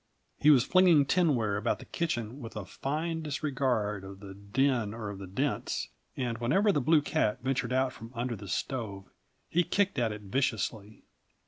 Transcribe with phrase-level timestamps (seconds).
[0.39, 5.15] He was flinging tinware about the kitchen with a fine disregard of the din or
[5.15, 9.11] the dents, and whenever the blue cat ventured out from under the stove,
[9.47, 11.03] he kicked at it viciously.